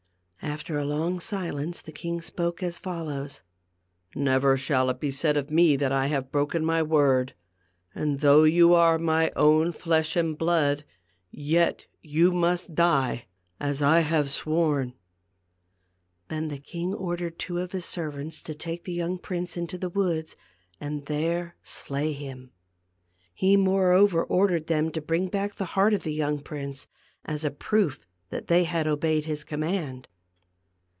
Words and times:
After 0.43 0.75
a 0.77 0.85
long 0.85 1.19
silence 1.19 1.81
the 1.83 1.91
king 1.91 2.19
spoke 2.19 2.61
as 2.63 2.79
follows:" 2.79 3.41
Never 4.15 4.57
shall 4.57 4.89
it 4.89 4.99
be 4.99 5.11
said 5.11 5.37
of 5.37 5.51
me 5.51 5.75
that 5.75 5.91
I 5.91 6.07
have 6.07 6.31
broken 6.31 6.65
my 6.65 6.81
word; 6.81 7.35
and 7.93 8.19
though 8.21 8.43
you 8.43 8.73
are 8.73 8.97
my 8.97 9.31
own 9.35 9.71
flesh 9.71 10.15
and 10.15 10.35
blood, 10.35 10.83
yet 11.29 11.85
you 12.01 12.31
must 12.31 12.73
die, 12.73 13.27
as 13.59 13.81
I 13.83 13.99
have 13.99 14.31
sworn." 14.31 14.95
Then 16.27 16.47
the 16.49 16.57
king 16.59 16.91
ordered 16.95 17.37
two 17.37 17.59
of 17.59 17.71
his 17.71 17.85
servants 17.85 18.41
to 18.41 18.55
take 18.55 18.83
the 18.83 18.93
young 18.93 19.19
prince 19.19 19.55
into 19.55 19.77
the 19.77 19.89
woods 19.89 20.35
and 20.81 21.05
there 21.05 21.55
slay 21.63 22.13
him. 22.13 22.51
He 23.35 23.55
moreover 23.55 24.23
ordered 24.25 24.65
them 24.67 24.91
to 24.93 25.01
bring 25.01 25.29
back 25.29 25.55
the 25.55 25.65
heart 25.65 25.93
of 25.93 26.01
the 26.01 26.13
young 26.13 26.39
prince, 26.39 26.87
as 27.25 27.45
a 27.45 27.51
proof 27.51 28.01
that 28.31 28.47
they 28.47 28.63
had 28.63 28.87
obeyed 28.87 29.25
his 29.25 29.43
command. 29.43 30.07